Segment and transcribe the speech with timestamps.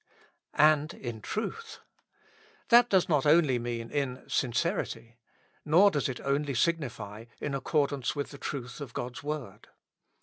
[0.55, 1.77] And in truth.
[2.69, 5.17] That does not only mean in sin cerity.
[5.63, 9.67] Nor does it only signify, in accordance with the truth of God's Word.